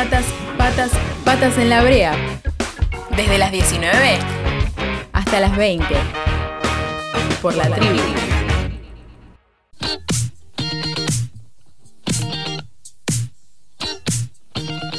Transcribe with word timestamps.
Patas, 0.00 0.24
patas, 0.56 0.90
patas 1.26 1.58
en 1.58 1.68
la 1.68 1.82
brea. 1.82 2.16
Desde 3.14 3.36
las 3.36 3.52
19 3.52 4.18
hasta 5.12 5.40
las 5.40 5.54
20. 5.54 5.84
Por 7.42 7.54
la 7.54 7.68
tribu. 7.68 8.00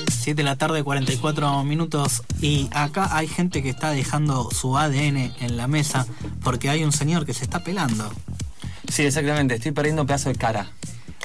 7 0.07 0.35
de 0.35 0.43
la 0.43 0.55
tarde, 0.55 0.83
44 0.83 1.63
minutos. 1.63 2.21
Y 2.39 2.70
acá 2.71 3.09
hay 3.18 3.27
gente 3.27 3.63
que 3.63 3.70
está 3.70 3.89
dejando 3.89 4.52
su 4.52 4.77
ADN 4.77 5.33
en 5.39 5.57
la 5.57 5.65
mesa 5.68 6.05
porque 6.43 6.70
hay 6.70 6.83
un 6.83 6.91
señor 6.91 7.25
que 7.25 7.33
se 7.33 7.43
está 7.43 7.63
pelando. 7.63 8.07
Sí, 8.88 9.02
exactamente. 9.02 9.55
Estoy 9.55 9.71
perdiendo 9.71 10.04
un 10.04 10.07
pedazo 10.07 10.29
de 10.29 10.36
cara. 10.36 10.70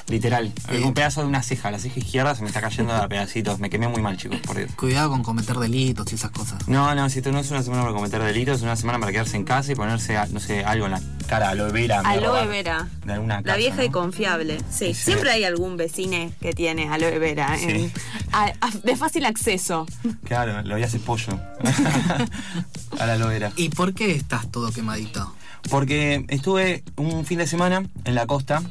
Literal. 0.09 0.53
Sí. 0.69 0.77
Un 0.83 0.93
pedazo 0.93 1.21
de 1.21 1.27
una 1.27 1.43
ceja. 1.43 1.69
La 1.69 1.79
ceja 1.79 1.99
izquierda 1.99 2.33
se 2.33 2.41
me 2.41 2.47
está 2.47 2.61
cayendo 2.61 2.93
a 2.93 3.07
pedacitos. 3.09 3.59
Me 3.59 3.69
quemé 3.69 3.87
muy 3.89 4.01
mal, 4.01 4.15
chicos, 4.15 4.39
por 4.39 4.55
Dios. 4.55 4.71
Cuidado 4.77 5.09
con 5.09 5.21
cometer 5.21 5.57
delitos 5.57 6.09
y 6.11 6.15
esas 6.15 6.31
cosas. 6.31 6.65
No, 6.67 6.95
no, 6.95 7.09
si 7.09 7.19
esto 7.19 7.31
no 7.33 7.39
es 7.39 7.51
una 7.51 7.61
semana 7.61 7.81
para 7.83 7.93
cometer 7.93 8.23
delitos, 8.23 8.57
es 8.57 8.63
una 8.63 8.77
semana 8.77 8.99
para 8.99 9.11
quedarse 9.11 9.35
en 9.35 9.43
casa 9.43 9.71
y 9.71 9.75
ponerse, 9.75 10.15
a- 10.17 10.27
no 10.27 10.39
sé, 10.39 10.63
algo 10.63 10.85
en 10.85 10.93
la 10.93 11.01
cara, 11.27 11.49
aloe 11.49 11.71
vera. 11.73 11.99
Aloe 12.05 12.47
vera. 12.47 12.87
De 13.05 13.13
alguna 13.13 13.37
La 13.37 13.43
casa, 13.43 13.57
vieja 13.57 13.83
y 13.83 13.89
confiable. 13.89 14.59
Sí, 14.71 14.93
Sí. 14.93 15.03
siempre 15.03 15.31
hay 15.31 15.43
algún 15.43 15.75
vecine 15.75 16.31
que 16.41 16.53
tiene 16.53 16.87
aloe 16.87 17.19
vera. 17.19 17.57
Sí. 17.57 17.65
en- 17.67 17.91
a- 18.31 18.53
a- 18.61 18.71
de 18.83 18.95
fácil 18.95 19.25
acceso. 19.25 19.85
Claro, 20.23 20.61
lo 20.61 20.75
voy 20.75 20.83
a 20.83 20.85
hacer 20.85 21.01
pollo. 21.01 21.37
a 22.99 23.05
la 23.05 23.13
aloe 23.13 23.27
vera. 23.29 23.51
¿Y 23.55 23.69
por 23.69 23.93
qué 23.93 24.15
estás 24.15 24.49
todo 24.51 24.71
quemadito? 24.71 25.33
Porque 25.69 26.25
estuve 26.29 26.83
un 26.95 27.25
fin 27.25 27.39
de 27.39 27.47
semana 27.47 27.83
en 28.05 28.15
la 28.15 28.25
costa, 28.25 28.61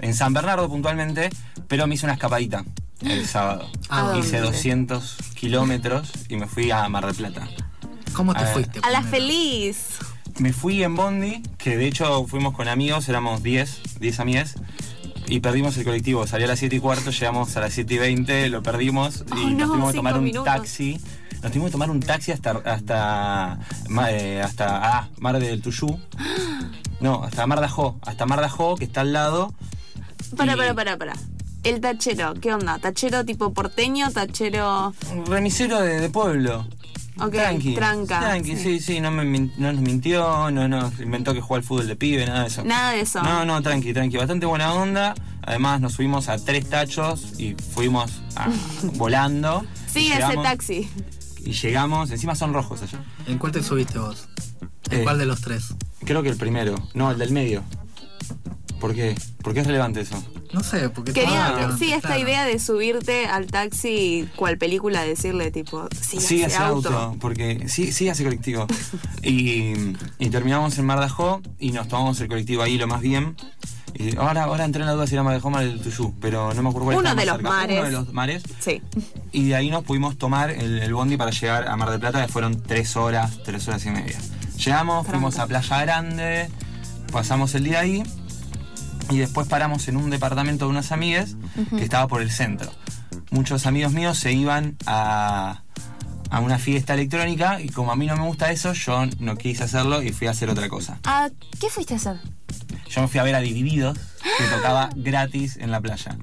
en 0.00 0.14
San 0.14 0.34
Bernardo 0.34 0.68
puntualmente, 0.68 1.30
pero 1.68 1.86
me 1.86 1.94
hice 1.94 2.06
una 2.06 2.14
escapadita 2.14 2.64
el 3.00 3.26
sábado. 3.26 3.68
¿A 3.88 4.16
Hice 4.18 4.38
dónde? 4.38 4.52
200 4.56 5.16
kilómetros 5.34 6.10
y 6.28 6.36
me 6.36 6.46
fui 6.46 6.70
a 6.70 6.88
Mar 6.88 7.06
del 7.06 7.14
Plata. 7.14 7.48
¿Cómo 8.12 8.34
te 8.34 8.40
A 8.40 8.44
ver. 8.44 8.52
fuiste? 8.52 8.80
A 8.82 8.90
la 8.90 9.02
feliz. 9.02 9.98
Me 10.38 10.52
fui 10.52 10.82
en 10.82 10.96
Bondi, 10.96 11.42
que 11.58 11.76
de 11.76 11.86
hecho 11.86 12.26
fuimos 12.26 12.54
con 12.54 12.68
amigos, 12.68 13.08
éramos 13.08 13.42
10, 13.42 13.98
10 14.00 14.20
amigas, 14.20 14.54
y 15.26 15.40
perdimos 15.40 15.76
el 15.76 15.84
colectivo. 15.84 16.26
Salió 16.26 16.46
a 16.46 16.48
las 16.48 16.58
7 16.58 16.76
y 16.76 16.80
cuarto, 16.80 17.10
llegamos 17.10 17.56
a 17.56 17.60
las 17.60 17.72
7 17.74 17.94
y 17.94 17.98
20, 17.98 18.48
lo 18.48 18.62
perdimos 18.62 19.24
y 19.36 19.54
nos 19.54 19.68
no, 19.68 19.68
tuvimos 19.68 19.90
que 19.92 19.96
tomar 19.96 20.18
un 20.18 20.32
taxi. 20.44 21.00
Nos 21.42 21.50
tuvimos 21.52 21.68
que 21.68 21.72
tomar 21.72 21.90
un 21.90 22.00
taxi 22.00 22.32
hasta 22.32 22.52
hasta 22.64 23.58
eh, 24.10 24.40
hasta 24.42 24.98
ah, 24.98 25.08
Mar 25.18 25.38
del 25.38 25.60
Tuyú. 25.60 25.98
No, 27.02 27.22
hasta 27.24 27.46
Mar 27.46 27.60
de 27.60 27.66
Ajó, 27.66 27.98
hasta 28.02 28.24
Mar 28.26 28.40
de 28.40 28.46
Ajó, 28.46 28.76
que 28.76 28.84
está 28.84 29.02
al 29.02 29.12
lado. 29.12 29.52
Para, 30.36 30.54
Y- 30.54 30.56
para, 30.56 30.74
para, 30.74 30.96
para. 30.96 31.12
El 31.64 31.80
tachero, 31.80 32.34
¿qué 32.34 32.52
onda? 32.54 32.78
¿Tachero 32.78 33.24
tipo 33.24 33.52
porteño? 33.52 34.10
¿Tachero.? 34.10 34.92
Un 35.12 35.26
remisero 35.26 35.80
de, 35.80 36.00
de 36.00 36.08
pueblo. 36.10 36.66
Ok, 37.20 37.32
tranqui. 37.32 37.74
tranca, 37.74 38.20
Tranqui, 38.20 38.56
sí. 38.56 38.62
sí, 38.62 38.80
sí, 38.80 39.00
no, 39.00 39.10
me, 39.10 39.24
min- 39.24 39.52
no 39.58 39.70
nos 39.72 39.82
mintió, 39.82 40.50
no 40.50 40.66
nos 40.66 40.98
inventó 40.98 41.34
que 41.34 41.40
jugaba 41.40 41.58
al 41.58 41.62
fútbol 41.62 41.86
de 41.86 41.94
pibe, 41.94 42.24
nada 42.26 42.40
de 42.40 42.46
eso. 42.48 42.64
Nada 42.64 42.92
de 42.92 43.00
eso. 43.00 43.22
No, 43.22 43.44
no, 43.44 43.60
tranqui, 43.62 43.92
tranqui, 43.92 44.16
bastante 44.16 44.46
buena 44.46 44.72
onda. 44.72 45.14
Además 45.42 45.80
nos 45.80 45.92
subimos 45.92 46.28
a 46.28 46.38
tres 46.38 46.68
tachos 46.70 47.38
y 47.38 47.54
fuimos 47.54 48.10
a- 48.34 48.48
volando. 48.94 49.64
Sí, 49.86 50.06
Y 50.06 50.12
ese 50.12 50.16
llegamos- 50.22 50.44
taxi. 50.44 50.90
Y 51.44 51.52
llegamos, 51.52 52.10
encima 52.10 52.34
son 52.34 52.54
rojos 52.54 52.82
allá. 52.82 52.98
¿En 53.26 53.38
cuál 53.38 53.52
te 53.52 53.62
subiste 53.62 53.98
vos? 53.98 54.26
¿En 54.90 55.00
Eh. 55.00 55.04
cuál 55.04 55.18
de 55.18 55.26
los 55.26 55.40
tres? 55.42 55.74
Creo 56.04 56.22
que 56.22 56.28
el 56.28 56.36
primero, 56.36 56.74
no, 56.94 57.10
el 57.10 57.18
del 57.18 57.30
medio. 57.32 57.62
¿Por 58.80 58.94
qué? 58.94 59.14
¿Por 59.42 59.54
qué 59.54 59.60
es 59.60 59.66
relevante 59.66 60.00
eso? 60.00 60.20
No 60.52 60.62
sé, 60.62 60.88
porque... 60.90 61.12
Quería, 61.12 61.46
Ah, 61.56 61.76
sí, 61.78 61.92
esta 61.92 62.08
claro. 62.08 62.22
idea 62.22 62.44
de 62.44 62.58
subirte 62.58 63.26
al 63.26 63.46
taxi, 63.46 64.28
cual 64.36 64.58
película, 64.58 65.02
decirle 65.02 65.50
tipo, 65.50 65.88
sí, 65.98 66.20
Sí, 66.20 66.42
hace 66.42 66.56
auto. 66.56 67.16
porque 67.20 67.68
sí, 67.68 67.92
sí 67.92 68.08
hace 68.08 68.24
colectivo. 68.24 68.66
y, 69.22 69.72
y 70.18 70.30
terminamos 70.30 70.76
en 70.78 70.84
Mar 70.84 70.98
de 70.98 71.06
Ajó 71.06 71.40
y 71.58 71.70
nos 71.72 71.88
tomamos 71.88 72.20
el 72.20 72.28
colectivo 72.28 72.62
ahí 72.62 72.76
lo 72.76 72.86
más 72.88 73.00
bien. 73.00 73.36
Y 73.94 74.16
ahora, 74.16 74.44
ahora 74.44 74.64
entré 74.64 74.80
en 74.82 74.86
la 74.86 74.92
duda 74.94 75.06
si 75.06 75.14
era 75.14 75.22
Mar 75.22 75.32
de 75.34 75.38
Ajó 75.38 75.48
o 75.48 75.50
Mar 75.52 75.64
del 75.64 75.80
Tuyú, 75.80 76.14
pero 76.20 76.52
no 76.52 76.62
me 76.62 76.68
acuerdo 76.70 76.86
cuál 76.86 76.96
Uno 76.98 77.14
de 77.14 77.24
los 77.26 77.36
cerca. 77.36 77.48
mares. 77.48 77.78
Uno 77.78 77.86
de 77.86 77.92
los 77.92 78.12
mares. 78.12 78.42
Sí. 78.58 78.82
Y 79.32 79.48
de 79.48 79.54
ahí 79.54 79.70
nos 79.70 79.84
pudimos 79.84 80.18
tomar 80.18 80.50
el, 80.50 80.80
el 80.82 80.92
bondi 80.92 81.16
para 81.16 81.30
llegar 81.30 81.68
a 81.68 81.76
Mar 81.76 81.90
del 81.90 82.00
Plata, 82.00 82.26
que 82.26 82.32
fueron 82.32 82.60
tres 82.62 82.96
horas, 82.96 83.38
tres 83.44 83.66
horas 83.68 83.86
y 83.86 83.90
media. 83.90 84.18
Llegamos, 84.56 85.06
fuimos 85.06 85.38
a 85.38 85.46
Playa 85.46 85.80
Grande, 85.82 86.48
pasamos 87.10 87.54
el 87.54 87.64
día 87.64 87.80
ahí 87.80 88.02
y 89.10 89.18
después 89.18 89.48
paramos 89.48 89.88
en 89.88 89.96
un 89.96 90.10
departamento 90.10 90.66
de 90.66 90.70
unas 90.70 90.92
amigas 90.92 91.36
que 91.70 91.82
estaba 91.82 92.06
por 92.08 92.22
el 92.22 92.30
centro. 92.30 92.70
Muchos 93.30 93.66
amigos 93.66 93.92
míos 93.92 94.18
se 94.18 94.32
iban 94.32 94.76
a, 94.86 95.62
a 96.30 96.40
una 96.40 96.58
fiesta 96.58 96.94
electrónica 96.94 97.60
y 97.60 97.68
como 97.68 97.92
a 97.92 97.96
mí 97.96 98.06
no 98.06 98.16
me 98.16 98.24
gusta 98.26 98.50
eso, 98.52 98.72
yo 98.72 99.06
no 99.18 99.36
quise 99.36 99.64
hacerlo 99.64 100.02
y 100.02 100.12
fui 100.12 100.26
a 100.28 100.30
hacer 100.30 100.48
otra 100.48 100.68
cosa. 100.68 100.98
Ah, 101.04 101.28
¿Qué 101.60 101.68
fuiste 101.68 101.94
a 101.94 101.96
hacer? 101.96 102.16
Yo 102.88 103.00
me 103.00 103.08
fui 103.08 103.20
a 103.20 103.22
ver 103.22 103.34
a 103.34 103.40
Divididos, 103.40 103.98
que 104.38 104.44
tocaba 104.54 104.90
gratis 104.94 105.56
en 105.56 105.70
la 105.70 105.80
playa. 105.80 106.16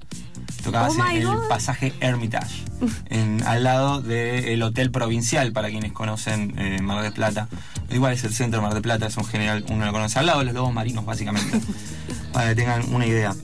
Tocaba 0.72 0.90
Oh 0.90 1.10
en 1.10 1.18
el 1.18 1.26
God. 1.26 1.48
pasaje 1.48 1.94
Hermitage, 2.00 2.64
en- 3.10 3.42
al 3.46 3.64
lado 3.64 4.02
del 4.02 4.62
Hotel 4.64 4.92
Provincial, 4.92 5.52
para 5.52 5.70
quienes 5.70 5.92
conocen 5.94 6.54
eh, 6.58 6.80
Mar 6.82 7.02
del 7.04 7.14
Plata. 7.14 7.48
Igual 7.90 8.14
es 8.14 8.24
el 8.24 8.34
centro 8.34 8.60
de 8.60 8.64
Mar 8.66 8.74
del 8.74 8.84
Plata, 8.84 9.08
es 9.08 9.18
un 9.18 9.26
general, 9.26 9.66
uno 9.70 9.86
lo 9.86 9.92
conoce, 9.92 10.20
al 10.20 10.28
lado 10.28 10.40
de 10.40 10.46
los 10.46 10.54
lobos 10.54 10.74
marinos, 10.74 11.06
básicamente, 11.06 11.60
para 12.34 12.50
que 12.50 12.56
tengan 12.56 12.94
una 12.94 13.06
idea. 13.06 13.36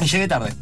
Y 0.00 0.06
llegué 0.06 0.26
tarde, 0.28 0.54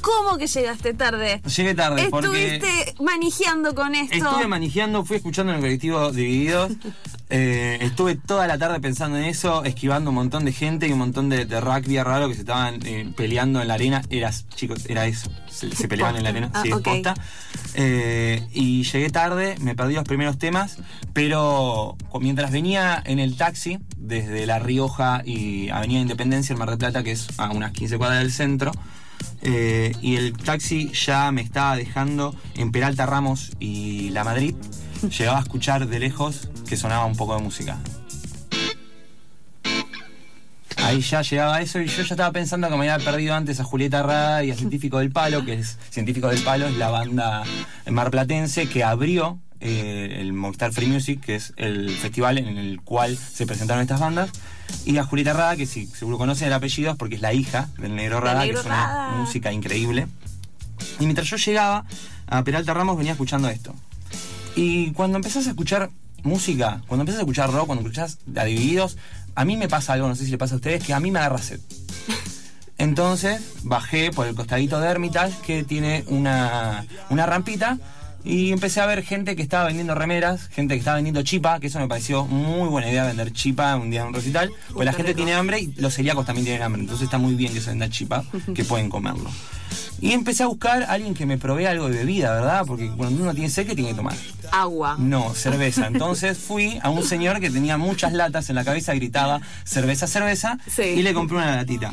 ¿Cómo 0.00 0.36
que 0.36 0.48
llegaste 0.48 0.94
tarde? 0.94 1.40
llegué 1.56 1.74
tarde 1.74 2.08
porque... 2.10 2.56
Estuviste 2.56 2.94
manejando 3.02 3.72
con 3.74 3.94
esto. 3.94 4.16
Estuve 4.16 4.48
manejando, 4.48 5.04
fui 5.04 5.16
escuchando 5.18 5.52
en 5.52 5.56
el 5.58 5.62
colectivo 5.62 6.10
Divididos. 6.10 6.72
eh, 7.34 7.78
estuve 7.80 8.16
toda 8.16 8.46
la 8.46 8.58
tarde 8.58 8.78
pensando 8.78 9.16
en 9.16 9.24
eso, 9.24 9.64
esquivando 9.64 10.10
un 10.10 10.16
montón 10.16 10.44
de 10.44 10.52
gente 10.52 10.86
y 10.86 10.92
un 10.92 10.98
montón 10.98 11.30
de, 11.30 11.46
de 11.46 11.62
rugby 11.62 11.98
raro 12.02 12.28
que 12.28 12.34
se 12.34 12.40
estaban 12.40 12.78
eh, 12.84 13.10
peleando 13.16 13.62
en 13.62 13.68
la 13.68 13.74
arena. 13.74 14.02
Era, 14.10 14.30
chicos, 14.54 14.84
era 14.86 15.06
eso. 15.06 15.30
Se, 15.48 15.74
se 15.74 15.88
peleaban 15.88 16.16
en 16.16 16.24
la 16.24 16.28
arena. 16.28 16.50
Ah, 16.54 16.62
sí. 16.62 16.70
Eh, 17.74 18.46
y 18.52 18.82
llegué 18.82 19.08
tarde, 19.08 19.54
me 19.60 19.74
perdí 19.74 19.94
los 19.94 20.04
primeros 20.04 20.36
temas, 20.36 20.76
pero 21.14 21.96
mientras 22.20 22.50
venía 22.50 23.02
en 23.06 23.18
el 23.18 23.36
taxi 23.36 23.78
desde 23.96 24.44
La 24.44 24.58
Rioja 24.58 25.22
y 25.24 25.70
Avenida 25.70 26.00
Independencia, 26.00 26.52
en 26.52 26.58
Mar 26.58 26.68
del 26.68 26.78
Plata, 26.78 27.02
que 27.02 27.12
es 27.12 27.28
a 27.38 27.50
unas 27.50 27.72
15 27.72 27.96
cuadras 27.96 28.18
del 28.18 28.32
centro, 28.32 28.72
y 29.42 30.16
el 30.16 30.34
taxi 30.34 30.92
ya 30.92 31.32
me 31.32 31.40
estaba 31.40 31.76
dejando 31.76 32.36
en 32.56 32.70
Peralta 32.70 33.06
Ramos 33.06 33.52
y 33.58 34.10
La 34.10 34.24
Madrid. 34.24 34.54
Llegaba 35.08 35.38
a 35.38 35.42
escuchar 35.42 35.86
de 35.88 35.98
lejos 35.98 36.48
que 36.68 36.76
sonaba 36.76 37.04
un 37.06 37.16
poco 37.16 37.36
de 37.36 37.42
música. 37.42 37.78
Ahí 40.76 41.00
ya 41.00 41.22
llegaba 41.22 41.60
eso 41.60 41.80
y 41.80 41.86
yo 41.86 42.02
ya 42.02 42.14
estaba 42.14 42.32
pensando 42.32 42.68
que 42.68 42.76
me 42.76 42.90
había 42.90 43.04
perdido 43.04 43.34
antes 43.34 43.60
a 43.60 43.64
Julieta 43.64 44.02
Rada 44.02 44.44
y 44.44 44.50
a 44.50 44.56
Científico 44.56 44.98
del 44.98 45.12
Palo, 45.12 45.44
que 45.44 45.54
es 45.54 45.78
Científico 45.90 46.28
del 46.28 46.42
Palo, 46.42 46.66
es 46.66 46.76
la 46.76 46.90
banda 46.90 47.44
marplatense 47.88 48.68
que 48.68 48.82
abrió 48.82 49.38
eh, 49.60 50.16
el 50.20 50.32
Movistar 50.32 50.72
Free 50.72 50.86
Music, 50.88 51.20
que 51.20 51.36
es 51.36 51.52
el 51.56 51.90
festival 51.90 52.38
en 52.38 52.58
el 52.58 52.80
cual 52.80 53.16
se 53.16 53.46
presentaron 53.46 53.82
estas 53.82 54.00
bandas. 54.00 54.30
Y 54.84 54.96
a 54.98 55.04
Julieta 55.04 55.32
Rada, 55.34 55.56
que 55.56 55.66
sí, 55.66 55.86
seguro 55.86 56.18
conocen 56.18 56.48
el 56.48 56.52
apellido, 56.52 56.90
es 56.92 56.96
porque 56.96 57.14
es 57.14 57.20
la 57.20 57.32
hija 57.32 57.68
del 57.78 57.94
Negro 57.94 58.20
Rada, 58.20 58.40
Negro 58.40 58.54
que 58.54 58.60
es 58.60 58.66
una 58.66 58.86
Rada. 58.86 59.10
música 59.18 59.52
increíble. 59.52 60.08
Y 60.98 61.04
mientras 61.04 61.28
yo 61.28 61.36
llegaba 61.36 61.84
a 62.26 62.42
Peralta 62.42 62.74
Ramos 62.74 62.96
venía 62.96 63.12
escuchando 63.12 63.48
esto. 63.48 63.74
Y 64.54 64.92
cuando 64.92 65.16
empezás 65.16 65.46
a 65.46 65.50
escuchar 65.50 65.90
música, 66.22 66.82
cuando 66.86 67.02
empezás 67.02 67.20
a 67.20 67.22
escuchar 67.22 67.50
rock, 67.50 67.66
cuando 67.66 67.82
escuchás 67.82 68.18
a 68.36 68.44
Divididos, 68.44 68.96
a 69.34 69.44
mí 69.44 69.56
me 69.56 69.68
pasa 69.68 69.94
algo, 69.94 70.08
no 70.08 70.14
sé 70.14 70.24
si 70.24 70.30
le 70.30 70.38
pasa 70.38 70.54
a 70.54 70.56
ustedes, 70.56 70.84
que 70.84 70.94
a 70.94 71.00
mí 71.00 71.10
me 71.10 71.18
agarra 71.18 71.38
sed. 71.38 71.60
Entonces 72.78 73.40
bajé 73.62 74.10
por 74.10 74.26
el 74.26 74.34
costadito 74.34 74.80
de 74.80 74.88
Hermitage, 74.88 75.34
que 75.44 75.64
tiene 75.64 76.04
una, 76.08 76.84
una 77.10 77.26
rampita, 77.26 77.78
y 78.24 78.52
empecé 78.52 78.80
a 78.80 78.86
ver 78.86 79.02
gente 79.02 79.36
que 79.36 79.42
estaba 79.42 79.64
vendiendo 79.66 79.94
remeras, 79.94 80.48
gente 80.48 80.74
que 80.74 80.78
estaba 80.78 80.96
vendiendo 80.96 81.22
chipa, 81.22 81.58
que 81.60 81.66
eso 81.68 81.78
me 81.80 81.88
pareció 81.88 82.24
muy 82.26 82.68
buena 82.68 82.88
idea 82.90 83.04
vender 83.04 83.32
chipa 83.32 83.76
un 83.76 83.90
día 83.90 84.02
en 84.02 84.08
un 84.08 84.14
recital, 84.14 84.50
porque 84.72 84.84
la 84.84 84.92
gente 84.92 85.14
tiene 85.14 85.34
hambre 85.34 85.60
y 85.60 85.72
los 85.76 85.94
celíacos 85.94 86.24
también 86.26 86.44
tienen 86.44 86.62
hambre, 86.62 86.82
entonces 86.82 87.04
está 87.04 87.18
muy 87.18 87.34
bien 87.34 87.52
que 87.52 87.60
se 87.60 87.70
venda 87.70 87.88
chipa, 87.90 88.24
que 88.54 88.64
pueden 88.64 88.88
comerlo. 88.88 89.30
Y 90.00 90.12
empecé 90.12 90.42
a 90.42 90.46
buscar 90.46 90.82
a 90.82 90.90
alguien 90.92 91.14
que 91.14 91.26
me 91.26 91.38
provea 91.38 91.70
algo 91.70 91.88
de 91.88 91.98
bebida, 91.98 92.34
¿verdad? 92.34 92.64
Porque 92.66 92.88
cuando 92.90 93.22
uno 93.22 93.32
tiene 93.34 93.48
sed, 93.48 93.66
¿qué 93.68 93.74
tiene 93.76 93.90
que 93.90 93.96
tomar? 93.96 94.16
Agua. 94.50 94.96
No, 94.98 95.32
cerveza. 95.32 95.86
Entonces 95.86 96.36
fui 96.38 96.80
a 96.82 96.90
un 96.90 97.04
señor 97.04 97.38
que 97.38 97.50
tenía 97.50 97.76
muchas 97.76 98.12
latas 98.12 98.50
en 98.50 98.56
la 98.56 98.64
cabeza, 98.64 98.94
gritaba 98.94 99.40
cerveza, 99.64 100.08
cerveza, 100.08 100.58
Sí. 100.66 100.82
y 100.82 101.02
le 101.02 101.14
compré 101.14 101.36
una 101.36 101.54
latita. 101.54 101.92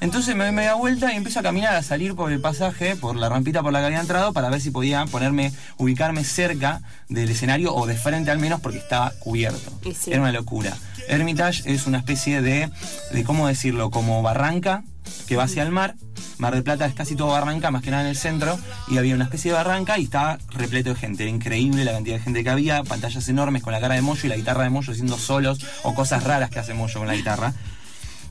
Entonces 0.00 0.34
me 0.34 0.44
doy 0.44 0.52
media 0.52 0.74
vuelta 0.74 1.12
y 1.12 1.16
empiezo 1.16 1.40
a 1.40 1.42
caminar, 1.42 1.74
a 1.74 1.82
salir 1.82 2.14
por 2.14 2.32
el 2.32 2.40
pasaje, 2.40 2.96
por 2.96 3.16
la 3.16 3.28
rampita 3.28 3.62
por 3.62 3.72
la 3.72 3.80
que 3.80 3.86
había 3.86 4.00
entrado, 4.00 4.32
para 4.32 4.48
ver 4.48 4.60
si 4.60 4.70
podía 4.70 5.04
ponerme, 5.06 5.52
ubicarme 5.76 6.24
cerca 6.24 6.80
del 7.08 7.28
escenario 7.28 7.74
o 7.74 7.86
de 7.86 7.96
frente 7.96 8.30
al 8.30 8.38
menos, 8.38 8.60
porque 8.60 8.78
estaba 8.78 9.12
cubierto. 9.20 9.78
Sí. 9.94 10.10
Era 10.10 10.22
una 10.22 10.32
locura. 10.32 10.74
Hermitage 11.08 11.62
es 11.66 11.86
una 11.86 11.98
especie 11.98 12.40
de, 12.40 12.70
de, 13.12 13.24
¿cómo 13.24 13.46
decirlo? 13.46 13.90
Como 13.90 14.22
barranca 14.22 14.84
que 15.26 15.36
va 15.36 15.44
hacia 15.44 15.62
el 15.62 15.70
mar. 15.70 15.96
Mar 16.38 16.54
del 16.54 16.62
Plata 16.62 16.86
es 16.86 16.94
casi 16.94 17.14
todo 17.14 17.28
barranca, 17.28 17.70
más 17.70 17.82
que 17.82 17.90
nada 17.90 18.04
en 18.04 18.08
el 18.08 18.16
centro, 18.16 18.58
y 18.88 18.96
había 18.96 19.14
una 19.14 19.24
especie 19.24 19.50
de 19.50 19.56
barranca 19.58 19.98
y 19.98 20.04
estaba 20.04 20.38
repleto 20.50 20.90
de 20.90 20.96
gente. 20.96 21.24
Era 21.24 21.30
increíble 21.30 21.84
la 21.84 21.92
cantidad 21.92 22.16
de 22.16 22.22
gente 22.22 22.42
que 22.42 22.50
había, 22.50 22.82
pantallas 22.84 23.28
enormes 23.28 23.62
con 23.62 23.72
la 23.72 23.80
cara 23.80 23.96
de 23.96 24.02
Moyo 24.02 24.22
y 24.24 24.28
la 24.28 24.36
guitarra 24.36 24.64
de 24.64 24.70
Moyo 24.70 24.92
haciendo 24.92 25.18
solos 25.18 25.58
o 25.82 25.94
cosas 25.94 26.24
raras 26.24 26.48
que 26.48 26.58
hace 26.58 26.72
Moyo 26.72 26.98
con 26.98 27.08
la 27.08 27.14
guitarra. 27.14 27.52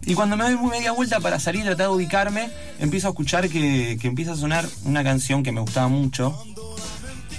Y 0.06 0.16
cuando 0.16 0.38
me 0.38 0.44
doy 0.44 0.57
media 0.69 0.92
vuelta 0.92 1.19
para 1.19 1.40
salir 1.40 1.62
y 1.62 1.66
tratar 1.66 1.88
de 1.88 1.94
ubicarme, 1.94 2.50
empiezo 2.80 3.07
a 3.07 3.12
escuchar 3.12 3.50
que, 3.50 3.98
que 4.01 4.07
empieza 4.07 4.34
a 4.34 4.36
sonar 4.36 4.66
una 4.86 5.04
canción 5.04 5.44
que 5.44 5.51
me 5.51 5.62
gustaba 5.62 5.88
mucho. 5.88 6.36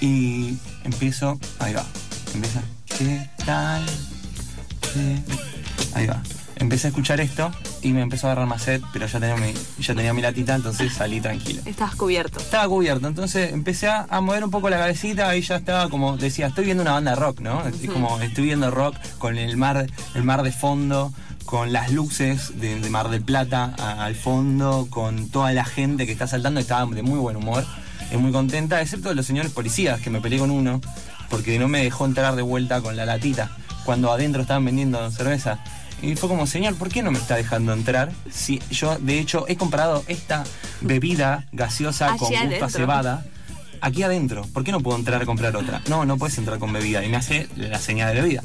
Y 0.01 0.57
empiezo. 0.85 1.39
Ahí 1.59 1.73
va. 1.73 1.85
Empieza. 2.35 2.63
¿Qué 2.87 3.29
tal? 3.45 3.85
¿Qué? 4.81 5.19
Ahí 5.95 6.07
va. 6.07 6.23
Empecé 6.57 6.89
a 6.89 6.91
escuchar 6.91 7.21
esto 7.21 7.51
y 7.81 7.95
me 7.95 8.03
empezó 8.03 8.27
a 8.27 8.33
agarrar 8.33 8.47
más 8.47 8.63
sed, 8.63 8.83
pero 8.93 9.07
ya 9.07 9.19
tenía 9.19 9.37
mi, 9.37 9.55
ya 9.79 9.95
tenía 9.95 10.13
mi 10.13 10.21
latita, 10.21 10.55
entonces 10.55 10.93
salí 10.93 11.19
tranquilo. 11.19 11.63
Estabas 11.65 11.95
cubierto. 11.95 12.39
Estaba 12.39 12.69
cubierto, 12.69 13.09
entonces 13.09 13.53
empecé 13.55 13.89
a, 13.89 14.07
a 14.11 14.21
mover 14.21 14.45
un 14.45 14.51
poco 14.51 14.69
la 14.69 14.77
cabecita 14.77 15.35
y 15.37 15.41
ya 15.41 15.57
estaba 15.57 15.89
como, 15.89 16.19
decía, 16.19 16.49
estoy 16.49 16.67
viendo 16.67 16.83
una 16.83 16.93
banda 16.93 17.15
rock, 17.15 17.41
¿no? 17.41 17.67
Es 17.67 17.89
como, 17.91 18.21
estoy 18.21 18.45
viendo 18.45 18.71
rock 18.71 18.95
con 19.17 19.39
el 19.39 19.57
mar, 19.57 19.87
el 20.15 20.23
mar 20.23 20.43
de 20.43 20.53
fondo, 20.53 21.15
con 21.45 21.73
las 21.73 21.91
luces 21.93 22.61
de, 22.61 22.79
de 22.81 22.91
Mar 22.91 23.09
del 23.11 23.23
Plata 23.23 23.75
a- 23.79 24.05
al 24.05 24.15
fondo, 24.15 24.87
con 24.91 25.29
toda 25.31 25.53
la 25.53 25.65
gente 25.65 26.07
que 26.07 26.13
está 26.13 26.27
saltando, 26.27 26.61
estaba 26.61 26.93
de 26.95 27.03
muy 27.03 27.19
buen 27.19 27.37
humor, 27.37 27.65
eh, 28.11 28.17
muy 28.17 28.33
contenta, 28.33 28.81
excepto 28.81 29.13
los 29.15 29.27
señores 29.27 29.53
policías, 29.53 30.01
que 30.01 30.11
me 30.11 30.21
peleé 30.21 30.39
con 30.39 30.51
uno, 30.51 30.81
porque 31.29 31.59
no 31.59 31.69
me 31.69 31.83
dejó 31.83 32.07
entrar 32.07 32.37
de 32.37 32.43
vuelta 32.43 32.81
con 32.81 32.97
la 32.97 33.05
latita, 33.07 33.51
cuando 33.85 34.13
adentro 34.13 34.43
estaban 34.43 34.65
vendiendo 34.65 35.11
cerveza. 35.11 35.59
Y 36.03 36.17
fue 36.17 36.29
como, 36.31 36.47
señor, 36.47 36.77
¿por 36.77 36.89
qué 36.89 37.03
no 37.03 37.11
me 37.11 37.19
está 37.19 37.37
dejando 37.37 37.73
entrar? 37.75 38.11
Si 38.33 38.59
yo, 38.71 38.97
de 38.99 39.19
hecho, 39.19 39.45
he 39.49 39.57
comprado 39.57 40.03
esta 40.09 40.45
bebida 40.81 41.47
gaseosa 41.53 42.17
con 42.17 42.31
gusto 42.49 42.65
a 42.65 42.71
cebada 42.71 43.27
aquí 43.83 44.03
adentro. 44.03 44.47
¿Por 44.55 44.65
qué 44.65 44.73
no 44.73 44.81
puedo 44.81 44.97
entrar 44.97 45.21
a 45.21 45.27
comprar 45.27 45.55
otra? 45.57 45.83
No, 45.91 46.07
no 46.07 46.17
puedes 46.17 46.39
entrar 46.39 46.59
con 46.59 46.73
bebida. 46.73 47.05
Y 47.05 47.11
me 47.11 47.19
hace 47.19 47.49
la 47.57 47.79
señal 47.79 48.15
de 48.15 48.23
bebida. 48.23 48.43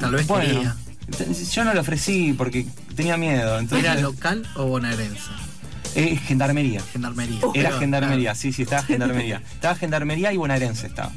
Tal 0.00 0.12
vez 0.12 0.26
Bueno, 0.28 0.44
quería. 0.46 0.76
Yo 1.52 1.64
no 1.64 1.74
lo 1.74 1.80
ofrecí 1.80 2.32
porque 2.36 2.66
tenía 2.96 3.16
miedo. 3.16 3.58
Entonces, 3.58 3.84
¿Era 3.90 4.00
local 4.00 4.46
o 4.56 4.66
bonaerense? 4.66 5.30
Eh, 5.94 6.16
gendarmería. 6.16 6.80
Gendarmería. 6.92 7.38
Era 7.54 7.78
gendarmería, 7.78 8.34
sí, 8.34 8.52
sí, 8.52 8.62
estaba 8.62 8.82
gendarmería. 8.82 9.42
estaba 9.54 9.74
gendarmería 9.76 10.32
y 10.32 10.36
bonaerense 10.36 10.86
estaba. 10.88 11.12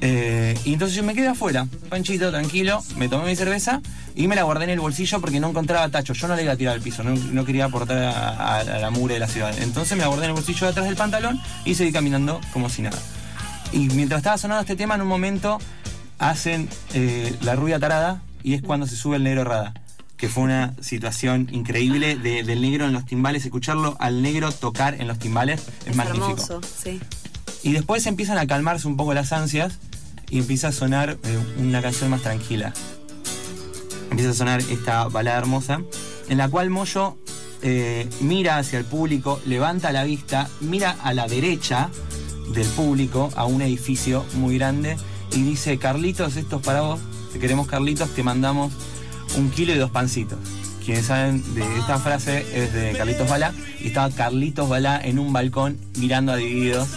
Eh, 0.00 0.58
y 0.64 0.74
entonces 0.74 0.96
yo 0.96 1.02
me 1.02 1.14
quedé 1.14 1.28
afuera, 1.28 1.66
panchito, 1.88 2.30
tranquilo, 2.30 2.82
me 2.96 3.08
tomé 3.08 3.26
mi 3.30 3.36
cerveza 3.36 3.80
y 4.14 4.28
me 4.28 4.36
la 4.36 4.42
guardé 4.42 4.64
en 4.64 4.70
el 4.70 4.80
bolsillo 4.80 5.20
porque 5.20 5.40
no 5.40 5.48
encontraba 5.48 5.88
tacho. 5.88 6.12
Yo 6.12 6.28
no 6.28 6.36
le 6.36 6.42
iba 6.42 6.52
a 6.52 6.56
tirar 6.56 6.74
al 6.74 6.82
piso, 6.82 7.02
no, 7.02 7.14
no 7.14 7.44
quería 7.46 7.64
aportar 7.66 8.02
a, 8.02 8.10
a- 8.30 8.58
a 8.60 8.64
la 8.64 8.90
mure 8.90 9.14
de 9.14 9.20
la 9.20 9.28
ciudad. 9.28 9.56
Entonces 9.62 9.96
me 9.96 10.02
la 10.02 10.08
guardé 10.08 10.24
en 10.24 10.30
el 10.30 10.34
bolsillo 10.34 10.66
de 10.66 10.72
atrás 10.72 10.86
del 10.86 10.96
pantalón 10.96 11.40
y 11.64 11.74
seguí 11.74 11.92
caminando 11.92 12.40
como 12.52 12.68
si 12.68 12.82
nada. 12.82 12.98
Y 13.72 13.88
mientras 13.90 14.18
estaba 14.18 14.36
sonando 14.36 14.60
este 14.60 14.76
tema, 14.76 14.96
en 14.96 15.00
un 15.02 15.08
momento 15.08 15.58
hacen 16.18 16.68
eh, 16.92 17.34
la 17.40 17.54
rubia 17.56 17.78
tarada 17.78 18.20
y 18.44 18.54
es 18.54 18.62
cuando 18.62 18.86
se 18.86 18.94
sube 18.94 19.16
el 19.16 19.24
negro 19.24 19.42
rada. 19.42 19.74
Que 20.16 20.28
fue 20.28 20.44
una 20.44 20.74
situación 20.80 21.48
increíble 21.50 22.14
de- 22.16 22.44
del 22.44 22.60
negro 22.62 22.86
en 22.86 22.92
los 22.92 23.04
timbales. 23.04 23.44
Escucharlo 23.44 23.96
al 23.98 24.22
negro 24.22 24.52
tocar 24.52 24.94
en 25.00 25.08
los 25.08 25.18
timbales 25.18 25.60
es, 25.82 25.88
Es 25.88 25.96
magnífico. 25.96 26.30
hermoso, 26.30 26.60
sí. 26.62 27.00
Y 27.64 27.72
después 27.72 28.06
empiezan 28.06 28.38
a 28.38 28.46
calmarse 28.46 28.86
un 28.86 28.96
poco 28.96 29.12
las 29.12 29.32
ansias 29.32 29.78
y 30.30 30.38
empieza 30.38 30.68
a 30.68 30.72
sonar 30.72 31.18
eh, 31.24 31.38
una 31.58 31.82
canción 31.82 32.10
más 32.10 32.22
tranquila. 32.22 32.72
Empieza 34.10 34.30
a 34.30 34.34
sonar 34.34 34.60
esta 34.60 35.08
balada 35.08 35.38
hermosa, 35.38 35.80
en 36.28 36.38
la 36.38 36.48
cual 36.48 36.70
Moyo 36.70 37.16
eh, 37.62 38.08
mira 38.20 38.58
hacia 38.58 38.78
el 38.78 38.84
público, 38.84 39.40
levanta 39.46 39.90
la 39.92 40.04
vista, 40.04 40.48
mira 40.60 40.96
a 41.02 41.12
la 41.14 41.26
derecha 41.26 41.88
del 42.52 42.66
público, 42.68 43.30
a 43.36 43.46
un 43.46 43.62
edificio 43.62 44.24
muy 44.34 44.58
grande, 44.58 44.96
y 45.32 45.42
dice, 45.42 45.78
Carlitos, 45.78 46.36
esto 46.36 46.56
es 46.56 46.62
para 46.62 46.82
vos, 46.82 47.00
te 47.34 47.40
queremos 47.40 47.66
Carlitos, 47.66 48.10
te 48.10 48.22
mandamos 48.22 48.72
un 49.36 49.50
kilo 49.50 49.74
y 49.74 49.76
dos 49.76 49.90
pancitos. 49.90 50.38
Quienes 50.84 51.06
saben 51.06 51.42
de 51.54 51.62
esta 51.78 51.98
frase 51.98 52.46
es 52.54 52.72
de 52.72 52.92
Carlitos 52.92 53.28
Balá, 53.28 53.52
y 53.80 53.88
estaba 53.88 54.08
Carlitos 54.10 54.68
Balá 54.68 55.00
en 55.02 55.18
un 55.18 55.32
balcón 55.32 55.76
mirando 55.98 56.30
a 56.30 56.36
Divididos, 56.36 56.88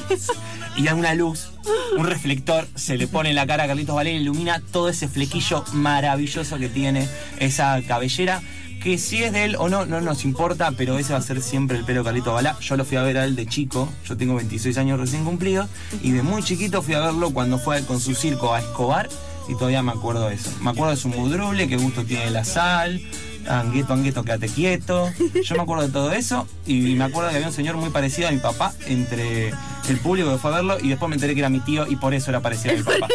y 0.77 0.87
a 0.89 0.93
una 0.93 1.15
luz, 1.15 1.49
un 1.97 2.05
reflector, 2.05 2.67
se 2.75 2.97
le 2.97 3.07
pone 3.07 3.29
en 3.29 3.35
la 3.35 3.47
cara 3.47 3.63
a 3.63 3.67
Carlitos 3.67 3.95
Balá 3.95 4.11
y 4.11 4.17
ilumina 4.17 4.61
todo 4.71 4.89
ese 4.89 5.07
flequillo 5.07 5.65
maravilloso 5.73 6.59
que 6.59 6.69
tiene 6.69 7.09
esa 7.39 7.81
cabellera, 7.81 8.43
que 8.83 8.99
si 8.99 9.23
es 9.23 9.33
de 9.33 9.45
él 9.45 9.55
o 9.57 9.69
no, 9.69 9.87
no 9.87 10.01
nos 10.01 10.23
importa, 10.23 10.71
pero 10.77 10.99
ese 10.99 11.13
va 11.13 11.19
a 11.19 11.23
ser 11.23 11.41
siempre 11.41 11.79
el 11.79 11.83
pelo 11.83 12.03
Carlitos 12.03 12.31
Balá. 12.31 12.59
Yo 12.59 12.77
lo 12.77 12.85
fui 12.85 12.97
a 12.97 13.01
ver 13.01 13.17
a 13.17 13.25
él 13.25 13.35
de 13.35 13.47
chico, 13.47 13.89
yo 14.07 14.15
tengo 14.15 14.35
26 14.35 14.77
años 14.77 14.99
recién 14.99 15.25
cumplidos, 15.25 15.67
y 16.03 16.11
de 16.11 16.21
muy 16.21 16.43
chiquito 16.43 16.83
fui 16.83 16.93
a 16.93 16.99
verlo 16.99 17.31
cuando 17.31 17.57
fue 17.57 17.83
con 17.85 17.99
su 17.99 18.13
circo 18.13 18.53
a 18.53 18.59
Escobar, 18.59 19.09
y 19.47 19.55
todavía 19.55 19.81
me 19.83 19.91
acuerdo 19.91 20.29
de 20.29 20.35
eso. 20.35 20.51
Me 20.61 20.69
acuerdo 20.69 20.91
de 20.91 20.97
su 20.97 21.09
mudruble, 21.09 21.67
qué 21.67 21.77
gusto 21.77 22.03
tiene 22.03 22.29
la 22.31 22.43
sal, 22.43 23.01
angueto, 23.47 23.93
angueto, 23.93 24.23
quédate 24.23 24.49
quieto. 24.49 25.09
Yo 25.43 25.55
me 25.55 25.61
acuerdo 25.61 25.87
de 25.87 25.93
todo 25.93 26.11
eso, 26.11 26.47
y 26.65 26.95
me 26.95 27.05
acuerdo 27.05 27.29
que 27.29 27.35
había 27.37 27.47
un 27.47 27.53
señor 27.53 27.77
muy 27.77 27.89
parecido 27.89 28.27
a 28.27 28.31
mi 28.31 28.39
papá 28.39 28.73
entre 28.87 29.49
el 29.89 29.97
público 30.01 30.31
que 30.31 30.37
fue 30.37 30.51
a 30.51 30.55
verlo, 30.55 30.77
y 30.81 30.89
después 30.89 31.09
me 31.09 31.15
enteré 31.15 31.33
que 31.33 31.39
era 31.39 31.49
mi 31.49 31.59
tío, 31.61 31.87
y 31.87 31.95
por 31.95 32.13
eso 32.13 32.29
era 32.31 32.41
parecido 32.41 32.73
a 32.73 32.77
mi 32.77 32.83
papá. 32.99 33.07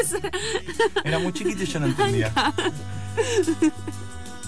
Era 1.05 1.19
muy 1.19 1.33
chiquito 1.33 1.63
y 1.63 1.67
yo 1.67 1.81
no 1.81 1.87
entendía. 1.87 2.33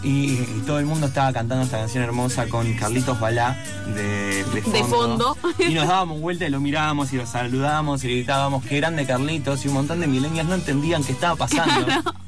Y, 0.04 0.34
y 0.34 0.62
todo 0.66 0.78
el 0.78 0.86
mundo 0.86 1.06
estaba 1.06 1.32
cantando 1.32 1.64
esta 1.64 1.78
canción 1.78 2.04
hermosa 2.04 2.46
con 2.46 2.74
Carlitos 2.74 3.18
Balá 3.18 3.56
de, 3.94 4.44
de 4.44 4.62
fondo. 4.62 5.34
fondo. 5.34 5.36
Y 5.58 5.72
nos 5.72 5.88
dábamos 5.88 6.20
vuelta 6.20 6.46
y 6.46 6.50
lo 6.50 6.60
mirábamos 6.60 7.12
y 7.14 7.16
lo 7.16 7.26
saludábamos 7.26 8.04
y 8.04 8.08
gritábamos 8.08 8.64
qué 8.64 8.76
grande 8.76 9.06
Carlitos 9.06 9.64
y 9.64 9.68
un 9.68 9.74
montón 9.74 10.00
de 10.00 10.06
milenias 10.06 10.46
no 10.46 10.54
entendían 10.54 11.02
qué 11.04 11.12
estaba 11.12 11.36
pasando. 11.36 11.86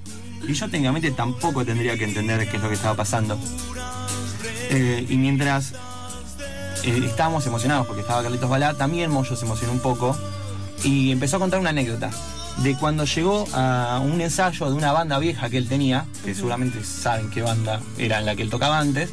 Y 0.49 0.52
yo 0.55 0.69
técnicamente 0.70 1.11
tampoco 1.11 1.64
tendría 1.64 1.99
que 1.99 2.05
entender 2.05 2.49
qué 2.49 2.56
es 2.56 2.62
lo 2.62 2.69
que 2.69 2.76
estaba 2.76 2.94
pasando. 2.94 3.37
Eh, 4.70 5.05
y 5.08 5.17
mientras 5.17 5.72
eh, 6.84 7.02
estábamos 7.05 7.44
emocionados 7.46 7.87
porque 7.87 8.02
estaba 8.02 8.22
Carlitos 8.22 8.49
Balá, 8.49 8.75
también 8.75 9.11
Moyo 9.11 9.34
se 9.34 9.44
emocionó 9.44 9.72
un 9.72 9.81
poco 9.81 10.17
y 10.84 11.11
empezó 11.11 11.37
a 11.37 11.40
contar 11.40 11.58
una 11.58 11.70
anécdota 11.70 12.11
de 12.62 12.75
cuando 12.76 13.05
llegó 13.05 13.47
a 13.53 14.00
un 14.03 14.20
ensayo 14.20 14.69
de 14.70 14.75
una 14.76 14.93
banda 14.93 15.19
vieja 15.19 15.49
que 15.50 15.58
él 15.58 15.69
tenía, 15.69 16.06
que 16.25 16.35
seguramente 16.35 16.82
saben 16.85 17.31
qué 17.31 17.43
banda 17.43 17.81
era 17.99 18.19
en 18.19 18.26
la 18.26 18.35
que 18.35 18.43
él 18.43 18.50
tocaba 18.50 18.79
antes, 18.79 19.11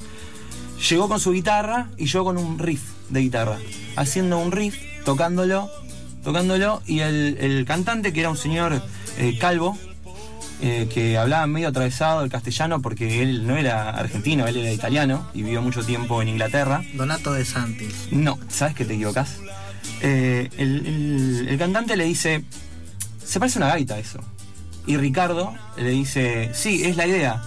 llegó 0.89 1.07
con 1.09 1.19
su 1.19 1.31
guitarra 1.31 1.87
y 1.97 2.05
yo 2.05 2.23
con 2.23 2.37
un 2.37 2.57
riff 2.59 2.81
de 3.09 3.19
guitarra, 3.21 3.57
haciendo 3.95 4.37
un 4.39 4.51
riff, 4.51 4.75
tocándolo, 5.05 5.69
tocándolo, 6.23 6.81
y 6.87 6.99
el, 6.99 7.37
el 7.39 7.65
cantante, 7.65 8.13
que 8.13 8.21
era 8.21 8.29
un 8.29 8.37
señor 8.37 8.81
eh, 9.17 9.37
calvo, 9.37 9.77
eh, 10.61 10.87
que 10.93 11.17
hablaba 11.17 11.45
medio 11.45 11.67
atravesado 11.67 12.23
el 12.23 12.29
castellano 12.31 12.81
porque 12.81 13.21
él 13.21 13.45
no 13.45 13.57
era 13.57 13.89
argentino, 13.89 14.47
él 14.47 14.55
era 14.55 14.71
italiano 14.71 15.27
y 15.33 15.43
vivió 15.43 15.61
mucho 15.61 15.83
tiempo 15.83 16.21
en 16.21 16.29
Inglaterra. 16.29 16.81
Donato 16.93 17.33
de 17.33 17.43
Santis. 17.43 18.07
No, 18.11 18.39
¿sabes 18.47 18.73
que 18.73 18.85
te 18.85 18.93
equivocas? 18.93 19.39
Eh, 20.01 20.49
el, 20.57 20.85
el- 20.87 21.47
el 21.49 21.57
cantante 21.57 21.97
le 21.97 22.05
dice, 22.05 22.45
se 23.25 23.39
parece 23.39 23.57
una 23.57 23.67
gaita 23.67 23.97
eso. 23.97 24.19
Y 24.85 24.97
Ricardo 24.97 25.53
le 25.77 25.89
dice, 25.89 26.51
sí, 26.53 26.83
es 26.83 26.97
la 26.97 27.07
idea. 27.07 27.41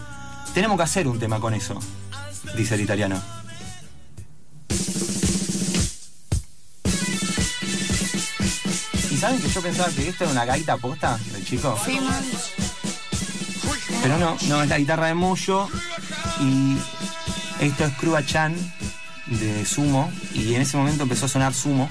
Tenemos 0.54 0.76
que 0.76 0.84
hacer 0.84 1.06
un 1.06 1.18
tema 1.18 1.38
con 1.38 1.54
eso, 1.54 1.78
dice 2.56 2.74
el 2.76 2.80
italiano. 2.80 3.20
¿Y 9.10 9.18
saben 9.18 9.40
que 9.40 9.48
yo 9.48 9.62
pensaba 9.62 9.90
que 9.90 10.08
esto 10.08 10.24
era 10.24 10.32
una 10.32 10.44
gaita 10.44 10.76
posta 10.76 11.18
del 11.32 11.44
chico? 11.44 11.78
Sí. 11.84 11.98
Pero 14.02 14.18
no, 14.18 14.36
no, 14.48 14.62
es 14.62 14.68
la 14.68 14.78
guitarra 14.78 15.06
de 15.08 15.14
Moyo 15.14 15.68
y 16.40 16.76
esto 17.60 17.84
es 17.84 17.92
Crua 17.94 18.24
Chan 18.24 18.54
de 19.26 19.64
Sumo 19.66 20.12
y 20.32 20.54
en 20.54 20.62
ese 20.62 20.76
momento 20.76 21.02
empezó 21.02 21.26
a 21.26 21.28
sonar 21.28 21.54
Sumo. 21.54 21.88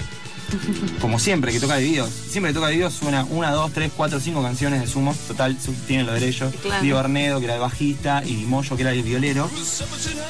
Como 1.00 1.18
siempre 1.18 1.52
que 1.52 1.60
toca 1.60 1.76
Divididos. 1.76 2.10
Siempre 2.10 2.50
que 2.50 2.54
toca 2.54 2.68
Divididos 2.68 2.94
suena 2.94 3.24
una, 3.30 3.50
dos, 3.52 3.72
tres, 3.72 3.90
cuatro, 3.96 4.20
cinco 4.20 4.42
canciones 4.42 4.80
de 4.80 4.86
Sumo. 4.86 5.14
Total, 5.28 5.56
tienen 5.86 6.06
lo 6.06 6.12
derecho. 6.12 6.50
Claro. 6.62 6.82
Diego 6.82 6.98
Arnedo, 6.98 7.38
que 7.38 7.44
era 7.46 7.54
el 7.54 7.60
bajista, 7.60 8.22
y 8.24 8.44
Moyo, 8.46 8.76
que 8.76 8.82
era 8.82 8.92
el 8.92 9.02
violero. 9.02 9.50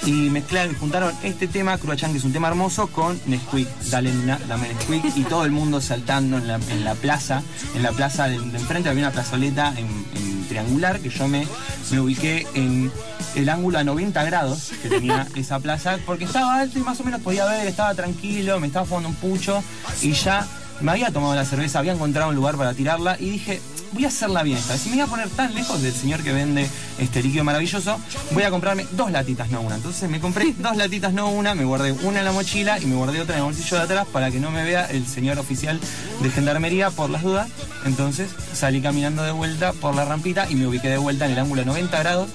Y 0.05 0.13
mezclaron 0.31 0.75
juntaron 0.77 1.13
este 1.23 1.49
tema, 1.49 1.79
Crua 1.79 1.97
Chan, 1.97 2.13
que 2.13 2.19
es 2.19 2.25
un 2.25 2.33
tema 2.33 2.49
hermoso, 2.49 2.87
con 2.89 3.19
Nesquik. 3.27 3.69
Dale, 3.91 4.13
na- 4.13 4.41
dame 4.49 4.69
Nesquik. 4.69 5.17
Y 5.17 5.23
todo 5.25 5.45
el 5.45 5.51
mundo 5.51 5.81
saltando 5.81 6.39
en 6.39 6.47
la, 6.49 6.57
en 6.71 6.85
la 6.85 6.95
plaza. 6.95 7.43
En 7.75 7.83
la 7.83 7.93
plaza 7.93 8.29
de, 8.29 8.39
de 8.39 8.59
enfrente 8.59 8.89
había 8.89 9.03
una 9.05 9.13
plazoleta 9.13 9.75
en, 9.77 9.87
en 9.87 10.36
triangular 10.47 11.01
que 11.01 11.11
yo 11.11 11.29
me, 11.29 11.47
me 11.91 12.01
ubiqué 12.01 12.47
en 12.55 12.91
el 13.35 13.49
ángulo 13.49 13.79
a 13.79 13.85
90 13.85 14.25
grados 14.25 14.73
que 14.83 14.89
tenía 14.89 15.27
esa 15.37 15.59
plaza 15.61 15.99
porque 16.07 16.25
estaba 16.25 16.61
alto 16.61 16.79
y 16.79 16.83
más 16.83 16.99
o 17.01 17.05
menos 17.05 17.21
podía 17.21 17.45
ver, 17.45 17.67
estaba 17.67 17.95
tranquilo, 17.95 18.59
me 18.61 18.67
estaba 18.67 18.87
fumando 18.87 19.11
un 19.11 19.15
pucho 19.17 19.63
y 20.03 20.13
ya 20.13 20.47
me 20.81 20.93
había 20.93 21.11
tomado 21.11 21.35
la 21.35 21.45
cerveza, 21.45 21.79
había 21.79 21.93
encontrado 21.93 22.31
un 22.31 22.37
lugar 22.37 22.57
para 22.57 22.75
tirarla 22.75 23.17
y 23.19 23.31
dije, 23.31 23.61
voy 23.93 24.05
a 24.05 24.09
hacerla 24.09 24.43
bien 24.43 24.59
esta 24.59 24.73
vez. 24.75 24.83
Si 24.83 24.89
me 24.91 24.97
voy 24.97 25.05
a 25.05 25.07
poner 25.07 25.29
tan 25.31 25.55
lejos 25.55 25.81
del 25.83 25.95
señor 25.95 26.23
que 26.23 26.33
vende 26.33 26.69
este 26.99 27.23
líquido 27.23 27.45
maravilloso, 27.45 27.99
voy 28.33 28.43
a 28.43 28.51
comprarme 28.51 28.87
dos 28.93 29.11
latitas, 29.11 29.51
no 29.51 29.61
una. 29.61 29.77
Entonces 29.77 30.09
me 30.11 30.21
compré 30.21 30.55
dos 30.59 30.77
latitas, 30.77 31.13
no 31.13 31.29
una, 31.31 31.55
me 31.55 31.65
guardé 31.65 31.93
una 31.93 32.19
en 32.21 32.25
la 32.25 32.33
mochila 32.33 32.79
y 32.81 32.87
me 32.87 32.97
guardé 32.97 33.21
otra 33.21 33.35
en 33.37 33.41
el 33.41 33.45
bolsillo 33.47 33.77
de 33.79 33.83
atrás 33.85 34.07
para 34.13 34.31
que 34.31 34.41
no 34.41 34.51
me 34.51 34.65
vea 34.65 34.87
el 34.87 35.07
señor 35.07 35.39
oficial 35.39 35.81
de 36.23 36.31
gendarmería 36.31 36.91
por 36.91 37.11
las 37.11 37.23
dudas. 37.23 37.49
Entonces 37.85 38.31
salí 38.53 38.81
caminando 38.81 39.23
de 39.23 39.31
vuelta 39.33 39.73
por 39.73 39.95
la 39.95 40.05
rampita 40.05 40.51
y 40.51 40.55
me 40.57 40.67
ubiqué 40.67 40.89
de 40.89 40.99
vuelta 40.99 41.27
en 41.27 41.33
el 41.33 41.39
ángulo 41.39 41.65
90 41.65 41.99
grados 41.99 42.29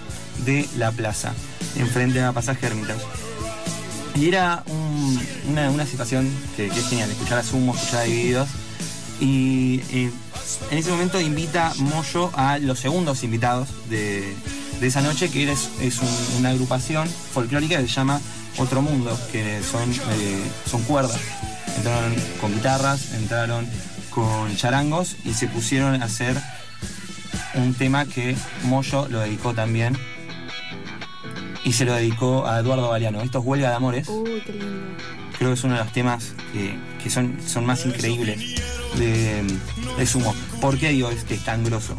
de 0.45 0.67
la 0.77 0.91
plaza, 0.91 1.33
enfrente 1.75 2.21
a 2.23 2.31
Pasaje 2.31 2.65
Hermitage. 2.67 3.01
Y 4.15 4.27
era 4.27 4.63
un- 4.67 5.21
una, 5.49 5.69
una 5.69 5.85
situación 5.85 6.29
que, 6.55 6.67
que 6.69 6.79
es 6.79 6.87
genial, 6.89 7.09
escuchar 7.11 7.39
a 7.39 7.43
Sumo, 7.43 7.73
escuchar 7.73 8.01
a 8.01 8.03
Divididos. 8.03 8.49
Y 9.19 9.81
en 10.69 10.77
ese 10.77 10.89
momento 10.91 11.19
invita 11.19 11.73
Moyo 11.77 12.31
a 12.35 12.57
los 12.57 12.79
segundos 12.79 13.23
invitados 13.23 13.69
de, 13.89 14.33
de 14.79 14.87
esa 14.87 15.01
noche, 15.01 15.29
que 15.29 15.51
es, 15.51 15.69
es 15.81 15.99
un- 15.99 16.37
una 16.39 16.49
agrupación 16.49 17.07
folclórica 17.33 17.77
que 17.77 17.87
se 17.87 17.93
llama 17.93 18.19
Otro 18.57 18.81
Mundo, 18.81 19.17
que 19.31 19.61
son, 19.63 19.91
eh, 19.91 20.43
son 20.69 20.83
cuerdas. 20.83 21.19
Entraron 21.77 22.15
con 22.39 22.53
guitarras, 22.53 23.13
entraron 23.13 23.67
con 24.09 24.55
charangos 24.57 25.15
y 25.23 25.33
se 25.33 25.47
pusieron 25.47 26.01
a 26.01 26.05
hacer 26.05 26.37
un 27.55 27.73
tema 27.73 28.05
que 28.05 28.35
Moyo 28.63 29.07
lo 29.09 29.19
dedicó 29.21 29.53
también. 29.53 29.97
Y 31.63 31.73
se 31.73 31.85
lo 31.85 31.93
dedicó 31.93 32.47
a 32.47 32.59
Eduardo 32.59 32.89
Galeano. 32.89 33.21
Esto 33.21 33.39
es 33.39 33.45
Huelga 33.45 33.69
de 33.69 33.75
Amores 33.75 34.07
Uy, 34.09 34.41
qué 34.45 34.51
lindo. 34.53 34.97
creo 35.37 35.49
que 35.51 35.53
es 35.53 35.63
uno 35.63 35.75
de 35.77 35.83
los 35.83 35.93
temas 35.93 36.33
que, 36.51 36.75
que 37.01 37.09
son, 37.11 37.37
son 37.45 37.65
más 37.65 37.85
increíbles 37.85 38.39
de, 38.97 39.43
de 39.97 40.05
Sumo. 40.05 40.33
¿Por 40.59 40.77
qué 40.77 40.91
que 41.27 41.33
es 41.33 41.43
tan 41.43 41.63
grosso? 41.63 41.97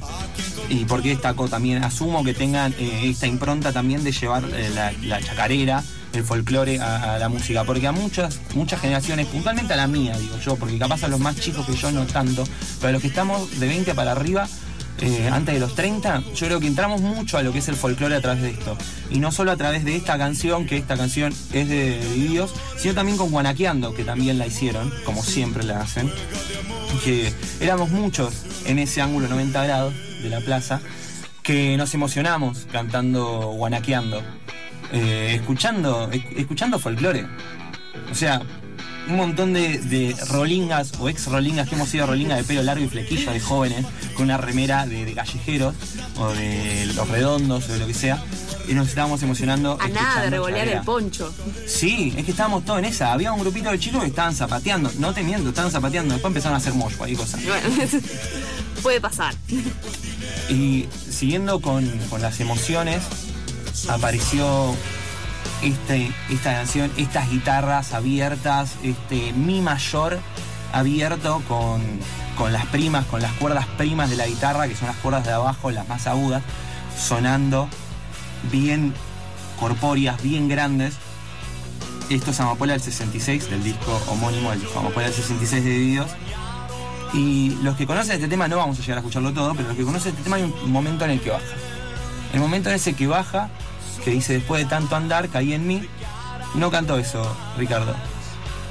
Y 0.68 0.84
por 0.84 1.02
qué 1.02 1.11
destaco 1.11 1.49
también, 1.49 1.82
asumo 1.84 2.25
que 2.25 2.34
tengan 2.34 2.75
eh, 2.78 3.02
esta 3.04 3.26
impronta 3.26 3.72
también 3.72 4.04
de 4.04 4.12
llevar 4.12 4.44
eh, 4.54 4.70
la, 4.75 4.92
la 5.02 5.20
chacarera, 5.20 5.82
el 6.12 6.25
folclore 6.25 6.78
a, 6.80 7.14
a 7.14 7.18
la 7.18 7.28
música. 7.28 7.64
Porque 7.64 7.87
a 7.87 7.92
muchas, 7.92 8.40
muchas 8.54 8.80
generaciones, 8.80 9.26
puntualmente 9.26 9.72
a 9.72 9.76
la 9.76 9.87
mía, 9.87 10.16
digo 10.18 10.38
yo, 10.38 10.56
porque 10.56 10.78
capaz 10.78 11.02
a 11.04 11.08
los 11.08 11.20
más 11.20 11.37
chicos 11.37 11.66
que 11.66 11.75
yo 11.75 11.90
no 11.92 12.06
tanto, 12.06 12.44
pero 12.80 12.88
a 12.88 12.92
los 12.92 13.02
que 13.02 13.08
estamos 13.08 13.58
de 13.58 13.66
20 13.66 13.94
para 13.94 14.12
arriba, 14.12 14.49
eh, 15.04 15.28
antes 15.32 15.52
de 15.54 15.61
los 15.61 15.75
30, 15.75 16.23
yo 16.35 16.47
creo 16.47 16.61
que 16.61 16.66
entramos 16.68 17.00
mucho 17.00 17.37
a 17.37 17.42
lo 17.42 17.52
que 17.52 17.59
es 17.59 17.68
el 17.68 17.75
folclore 17.75 18.14
a 18.14 18.21
través 18.21 18.40
de 18.42 18.50
esto. 18.50 18.78
Y 19.11 19.18
no 19.18 19.32
solo 19.32 19.50
a 19.50 19.56
través 19.56 19.85
de 19.85 19.97
esta 19.97 20.16
canción, 20.16 20.64
que 20.66 20.76
esta 20.76 20.97
canción 20.97 21.35
es 21.52 21.68
de 21.68 21.99
Divididos, 22.00 22.54
sino 22.78 22.94
también 22.94 23.18
con 23.18 23.30
Guanaqueando, 23.30 23.92
que 23.94 24.04
también 24.04 24.38
la 24.38 24.47
hicieron, 24.47 24.92
como 25.04 25.23
siempre 25.23 25.64
la 25.64 25.80
hacen. 25.80 26.11
Que 27.04 27.32
éramos 27.61 27.90
muchos 27.90 28.32
en 28.64 28.78
ese 28.78 29.00
ángulo 29.02 29.26
90 29.28 29.64
grados 29.64 29.94
de 30.23 30.28
la 30.30 30.40
plaza, 30.40 30.80
que 31.42 31.76
nos 31.76 31.92
emocionamos 31.94 32.66
cantando 32.71 33.52
Guanaqueando, 33.56 34.23
eh, 34.92 35.32
escuchando, 35.35 36.11
esc- 36.12 36.32
escuchando 36.37 36.78
folclore. 36.78 37.26
O 38.11 38.14
sea, 38.14 38.40
un 39.09 39.16
montón 39.16 39.52
de, 39.52 39.78
de 39.78 40.16
rolingas 40.28 40.92
o 40.99 41.09
ex 41.09 41.26
rolingas 41.26 41.68
que 41.68 41.75
hemos 41.75 41.88
sido 41.88 42.06
rolingas 42.06 42.38
de 42.38 42.44
pelo 42.44 42.62
largo 42.62 42.85
y 42.85 42.88
flequillo 42.88 43.32
de 43.32 43.40
jóvenes 43.40 43.87
con 44.14 44.25
una 44.25 44.37
remera 44.37 44.87
de, 44.87 45.04
de 45.04 45.12
callejeros 45.14 45.75
o 46.18 46.28
de 46.32 46.87
los 46.94 47.09
redondos 47.09 47.68
o 47.68 47.73
de 47.73 47.78
lo 47.78 47.87
que 47.87 47.94
sea 47.94 48.23
y 48.68 48.75
nos 48.75 48.88
estábamos 48.88 49.23
emocionando. 49.23 49.76
A 49.80 49.88
nada 49.88 50.23
de 50.23 50.30
revolear 50.30 50.68
el 50.68 50.80
poncho. 50.82 51.32
Sí, 51.66 52.14
es 52.16 52.25
que 52.25 52.30
estábamos 52.30 52.64
todos 52.64 52.78
en 52.78 52.85
esa. 52.87 53.12
Había 53.12 53.32
un 53.32 53.40
grupito 53.40 53.71
de 53.71 53.78
chicos 53.78 54.02
que 54.02 54.09
estaban 54.09 54.35
zapateando. 54.35 54.90
No 54.99 55.12
te 55.12 55.23
miento, 55.23 55.49
estaban 55.49 55.71
zapateando. 55.71 56.14
Después 56.14 56.30
empezaron 56.30 56.54
a 56.54 56.59
hacer 56.59 56.75
mosh, 56.75 56.94
cualquier 56.94 57.18
cosa. 57.18 57.38
Bueno, 57.44 57.68
puede 58.82 59.00
pasar. 59.00 59.35
Y 60.49 60.87
siguiendo 61.11 61.61
con, 61.61 61.87
con 62.09 62.23
las 62.23 62.40
emociones, 62.40 63.02
apareció 63.88 64.75
este, 65.62 66.12
esta 66.31 66.52
canción, 66.52 66.90
estas 66.97 67.31
guitarras 67.31 67.92
abiertas, 67.92 68.75
este 68.83 69.33
mi 69.33 69.61
mayor 69.61 70.19
abierto 70.73 71.42
con, 71.49 71.83
con 72.37 72.52
las 72.52 72.66
primas, 72.66 73.04
con 73.07 73.23
las 73.23 73.33
cuerdas 73.35 73.66
primas 73.78 74.11
de 74.11 74.16
la 74.16 74.26
guitarra, 74.26 74.69
que 74.69 74.75
son 74.75 74.88
las 74.88 74.97
cuerdas 74.97 75.25
de 75.25 75.33
abajo, 75.33 75.71
las 75.71 75.88
más 75.88 76.07
agudas, 76.07 76.42
sonando 76.99 77.69
bien 78.50 78.95
corpóreas, 79.59 80.21
bien 80.23 80.49
grandes. 80.49 80.95
Esto 82.11 82.33
es 82.33 82.40
Amapola 82.40 82.73
del 82.73 82.83
66, 82.83 83.49
del 83.50 83.62
disco 83.62 84.00
homónimo, 84.09 84.50
del 84.50 84.61
disco 84.61 84.81
Amapola 84.81 85.07
del 85.07 85.14
66 85.14 85.64
de 85.64 85.71
Divididos. 85.71 86.11
Y 87.14 87.50
los 87.62 87.76
que 87.76 87.87
conocen 87.87 88.16
este 88.16 88.28
tema, 88.28 88.49
no 88.49 88.57
vamos 88.57 88.78
a 88.78 88.81
llegar 88.81 88.99
a 88.99 89.00
escucharlo 89.00 89.33
todo, 89.33 89.54
pero 89.54 89.69
los 89.69 89.76
que 89.76 89.85
conocen 89.85 90.11
este 90.12 90.23
tema 90.23 90.37
hay 90.37 90.42
un 90.42 90.73
momento 90.73 91.04
en 91.04 91.12
el 91.12 91.21
que 91.21 91.31
baja. 91.31 91.45
El 92.33 92.40
momento 92.40 92.71
en 92.71 92.76
ese 92.76 92.95
que 92.95 93.07
baja, 93.07 93.50
que 94.04 94.11
dice 94.11 94.35
después 94.35 94.62
de 94.62 94.68
tanto 94.68 94.97
andar, 94.97 95.28
caí 95.28 95.52
en 95.54 95.66
mí, 95.66 95.82
no 96.54 96.71
cantó 96.71 96.99
eso, 96.99 97.37
Ricardo. 97.59 97.94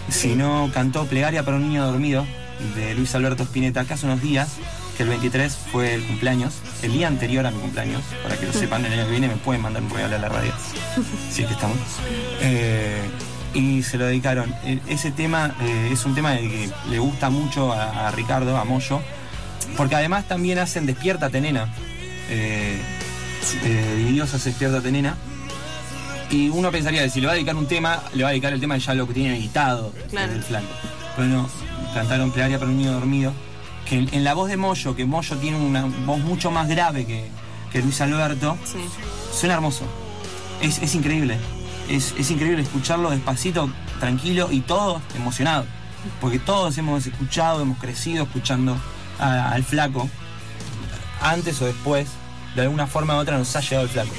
Sino 0.10 0.70
cantó 0.74 1.06
Plegaria 1.06 1.44
para 1.44 1.58
un 1.58 1.68
niño 1.70 1.86
dormido, 1.86 2.26
de 2.76 2.94
Luis 2.96 3.14
Alberto 3.16 3.44
Spinetta, 3.44 3.82
acá 3.82 3.94
hace 3.96 4.06
unos 4.06 4.22
días, 4.22 4.50
que 4.98 5.04
el 5.04 5.10
23 5.10 5.58
fue 5.72 5.94
el 5.96 6.04
cumpleaños, 6.04 6.56
el 6.84 6.92
día 6.94 7.08
anterior 7.08 7.46
a 7.46 7.52
mi 7.52 7.60
cumpleaños, 7.60 8.02
para 8.24 8.38
que 8.38 8.46
lo 8.46 8.54
sepan, 8.54 8.86
el 8.86 8.94
año 8.94 9.06
que 9.06 9.12
viene 9.12 9.28
me 9.30 9.38
pueden 9.38 9.62
mandar 9.62 9.82
un 9.82 9.90
regalo 9.90 10.16
a 10.16 10.20
la 10.20 10.30
radio, 10.30 10.52
si 11.32 11.42
es 11.44 11.48
que 11.48 11.54
estamos. 11.54 11.78
Eh, 12.42 13.02
y 13.54 13.84
se 13.84 13.98
lo 13.98 14.06
dedicaron. 14.06 14.54
E- 14.64 14.80
Ese 14.88 15.12
tema 15.12 15.56
eh, 15.62 15.90
es 15.92 16.06
un 16.06 16.14
tema 16.16 16.36
que 16.38 16.70
le 16.90 17.00
gusta 17.00 17.30
mucho 17.30 17.72
a, 17.74 18.08
a 18.08 18.12
Ricardo, 18.12 18.58
a 18.58 18.64
Moyo, 18.66 19.02
porque 19.78 19.96
además 19.96 20.28
también 20.28 20.60
hacen 20.60 20.86
Despiértate 20.86 21.40
Nena. 21.42 21.68
Eh, 22.30 22.80
eh, 23.64 23.96
Divididos 23.98 24.34
hace 24.34 24.50
Despiértate 24.50 24.92
Nena. 24.92 25.16
Y 26.30 26.50
uno 26.50 26.72
pensaría 26.72 27.04
que 27.04 27.10
si 27.10 27.20
le 27.20 27.28
va 27.28 27.34
a 27.34 27.36
dedicar 27.36 27.56
un 27.56 27.68
tema, 27.68 28.02
le 28.14 28.24
va 28.24 28.30
a 28.30 28.32
dedicar 28.32 28.54
el 28.54 28.60
tema 28.62 28.76
de 28.76 28.80
ya 28.80 28.94
lo 28.94 29.08
que 29.08 29.14
tiene 29.14 29.36
editado 29.38 29.94
Claro. 30.10 30.32
en 30.32 30.38
el 30.38 30.44
flanco. 30.44 30.70
Pero 31.16 31.28
no, 31.28 31.50
cantaron 31.94 32.32
Plegaria 32.32 32.58
para 32.58 32.72
un 32.72 32.78
niño 32.78 32.94
dormido. 32.94 33.34
Que 33.88 33.98
en, 33.98 34.14
en 34.14 34.24
la 34.24 34.34
voz 34.34 34.48
de 34.50 34.56
Moyo, 34.56 34.96
que 34.96 35.04
Moyo 35.06 35.36
tiene 35.38 35.58
una 35.58 35.84
voz 36.06 36.20
mucho 36.20 36.50
más 36.50 36.70
grave 36.70 37.06
que, 37.06 37.30
que 37.72 37.82
Luis 37.82 38.00
Alberto, 38.00 38.58
Sí. 38.64 38.78
Suena 39.38 39.56
hermoso. 39.56 39.84
Es, 40.62 40.82
es 40.82 40.96
increíble. 40.96 41.38
Es, 41.90 42.14
es 42.18 42.32
increíble 42.32 42.62
escucharlo 42.62 43.10
despacito, 43.10 43.70
tranquilo 44.00 44.48
y 44.52 44.62
todos 44.62 45.02
emocionados. 45.16 45.66
Porque 46.22 46.40
todos 46.40 46.78
hemos 46.78 47.06
escuchado, 47.06 47.62
hemos 47.62 47.78
crecido 47.78 48.24
escuchando 48.24 48.78
a- 49.20 49.50
al 49.50 49.64
flaco. 49.66 50.10
Antes 51.22 51.62
o 51.62 51.66
después, 51.66 52.08
de 52.55 52.62
alguna 52.63 52.88
forma 52.88 53.15
u 53.15 53.20
otra 53.20 53.38
nos 53.38 53.55
ha 53.55 53.62
llegado 53.62 53.84
el 53.84 53.89
flaco. 53.89 54.12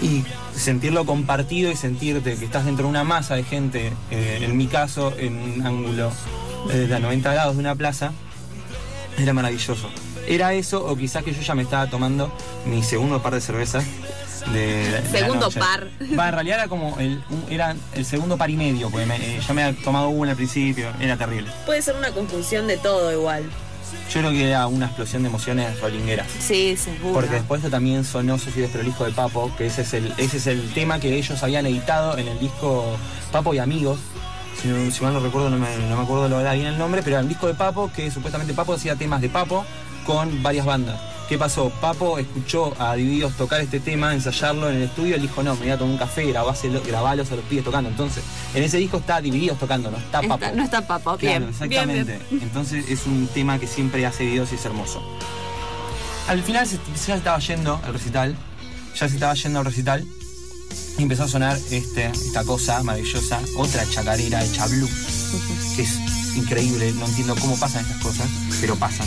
Y 0.00 0.24
sentirlo 0.54 1.04
compartido 1.04 1.70
y 1.72 1.76
sentirte 1.76 2.36
que 2.36 2.44
estás 2.44 2.64
dentro 2.64 2.84
de 2.84 2.90
una 2.90 3.04
masa 3.04 3.34
de 3.34 3.42
gente, 3.44 3.92
eh, 4.10 4.38
en 4.42 4.56
mi 4.56 4.66
caso, 4.68 5.12
en 5.18 5.36
un 5.38 5.66
ángulo 5.66 6.12
eh, 6.70 6.76
de 6.88 7.00
90 7.00 7.32
grados 7.32 7.54
de 7.54 7.60
una 7.60 7.74
plaza, 7.74 8.12
era 9.18 9.32
maravilloso. 9.32 9.88
Era 10.28 10.52
eso, 10.52 10.84
o 10.84 10.96
quizás 10.96 11.24
que 11.24 11.32
yo 11.32 11.40
ya 11.40 11.54
me 11.54 11.62
estaba 11.62 11.88
tomando 11.88 12.32
mi 12.66 12.82
segundo 12.82 13.20
par 13.22 13.34
de 13.34 13.40
cervezas. 13.40 13.84
De, 14.52 14.90
de 14.90 15.00
la 15.02 15.10
Segundo 15.10 15.50
par. 15.50 15.88
Va, 16.18 16.28
en 16.28 16.34
realidad 16.34 16.58
era 16.60 16.68
como 16.68 16.98
el, 17.00 17.22
un- 17.28 17.44
era 17.50 17.74
el 17.94 18.04
segundo 18.04 18.36
par 18.38 18.48
y 18.50 18.56
medio, 18.56 18.88
porque 18.88 19.04
me- 19.04 19.16
eh, 19.16 19.40
yo 19.46 19.52
me 19.52 19.64
había 19.64 19.82
tomado 19.82 20.08
uno 20.10 20.30
al 20.30 20.36
principio, 20.36 20.88
era 21.00 21.16
terrible. 21.16 21.50
Puede 21.66 21.82
ser 21.82 21.96
una 21.96 22.12
conjunción 22.12 22.66
de 22.66 22.76
todo 22.78 23.12
igual. 23.12 23.42
Yo 24.12 24.20
creo 24.20 24.30
que 24.30 24.48
era 24.48 24.66
una 24.66 24.86
explosión 24.86 25.22
de 25.22 25.28
emociones 25.28 25.80
rolingueras. 25.80 26.26
Sí, 26.40 26.76
seguro. 26.76 27.14
Porque 27.14 27.34
después 27.34 27.62
también 27.70 28.04
sonó 28.04 28.38
Soy 28.38 28.52
desprolijo 28.52 29.04
de 29.04 29.12
Papo, 29.12 29.50
que 29.56 29.66
ese 29.66 29.82
es, 29.82 29.94
el, 29.94 30.12
ese 30.16 30.38
es 30.38 30.46
el 30.46 30.72
tema 30.72 30.98
que 30.98 31.16
ellos 31.16 31.42
habían 31.42 31.66
editado 31.66 32.16
en 32.18 32.28
el 32.28 32.38
disco 32.38 32.96
Papo 33.32 33.54
y 33.54 33.58
Amigos. 33.58 33.98
Si 34.62 34.68
mal 35.02 35.14
no 35.14 35.20
recuerdo, 35.20 35.50
no 35.50 35.58
me, 35.58 35.68
no 35.88 35.96
me 35.96 36.02
acuerdo 36.02 36.28
lo 36.28 36.38
bien 36.38 36.66
el 36.66 36.78
nombre, 36.78 37.02
pero 37.02 37.16
era 37.16 37.22
el 37.22 37.28
disco 37.28 37.46
de 37.46 37.54
Papo, 37.54 37.92
que 37.94 38.10
supuestamente 38.10 38.54
Papo 38.54 38.74
hacía 38.74 38.96
temas 38.96 39.20
de 39.20 39.28
Papo 39.28 39.64
con 40.04 40.42
varias 40.42 40.66
bandas. 40.66 41.07
¿Qué 41.28 41.36
pasó? 41.36 41.68
Papo 41.68 42.18
escuchó 42.18 42.72
a 42.80 42.94
Divididos 42.94 43.34
tocar 43.36 43.60
este 43.60 43.80
tema, 43.80 44.14
ensayarlo 44.14 44.70
en 44.70 44.76
el 44.76 44.82
estudio, 44.84 45.14
él 45.14 45.20
dijo, 45.22 45.42
no, 45.42 45.54
me 45.56 45.60
voy 45.62 45.70
a 45.70 45.76
tomar 45.76 45.92
un 45.92 45.98
café, 45.98 46.24
grabáselo- 46.32 46.82
grabalos 46.86 47.30
a 47.30 47.36
los 47.36 47.44
pibes 47.44 47.64
tocando. 47.66 47.90
Entonces, 47.90 48.24
en 48.54 48.62
ese 48.62 48.78
disco 48.78 48.96
está 48.96 49.20
Divididos 49.20 49.58
tocando, 49.58 49.90
no 49.90 49.98
está 49.98 50.22
Papo. 50.22 50.34
Está- 50.34 50.52
no 50.52 50.62
está 50.64 50.86
papo, 50.86 51.16
bien. 51.18 51.32
Claro, 51.36 51.48
exactamente. 51.50 52.04
bien, 52.14 52.22
bien. 52.30 52.42
Entonces 52.44 52.88
es 52.88 53.04
un 53.04 53.26
tema 53.34 53.58
que 53.58 53.66
siempre 53.66 54.06
hace 54.06 54.24
videos 54.24 54.50
y 54.52 54.54
es 54.54 54.64
hermoso. 54.64 55.02
Al 56.28 56.42
final 56.42 56.66
se, 56.66 56.76
ya 56.76 56.96
se 56.96 57.14
estaba 57.14 57.38
yendo 57.40 57.78
el 57.86 57.92
recital, 57.92 58.34
ya 58.98 59.08
se 59.08 59.14
estaba 59.14 59.34
yendo 59.34 59.58
el 59.60 59.64
recital 59.66 60.06
y 60.96 61.02
empezó 61.02 61.24
a 61.24 61.28
sonar 61.28 61.58
este, 61.70 62.06
esta 62.06 62.42
cosa 62.44 62.82
maravillosa, 62.82 63.38
otra 63.58 63.84
chacarera 63.90 64.42
hecha 64.44 64.66
blues, 64.66 64.90
que 65.76 65.82
es 65.82 65.98
increíble, 66.36 66.90
no 66.92 67.04
entiendo 67.06 67.34
cómo 67.36 67.58
pasan 67.58 67.82
estas 67.84 68.02
cosas, 68.02 68.28
pero 68.62 68.76
pasan. 68.76 69.06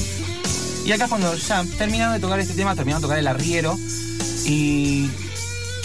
Y 0.86 0.92
acá 0.92 1.08
cuando 1.08 1.36
ya 1.36 1.64
terminaron 1.78 2.14
de 2.14 2.20
tocar 2.20 2.40
este 2.40 2.54
tema, 2.54 2.76
terminaron 2.76 3.02
de 3.02 3.06
tocar 3.06 3.20
el 3.20 3.28
arriero 3.28 3.78
y, 4.46 5.10